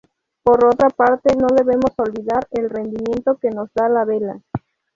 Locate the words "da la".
3.75-4.03